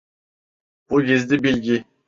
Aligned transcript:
Bu 0.89 1.03
gizli 1.09 1.43
bilgi. 1.43 1.83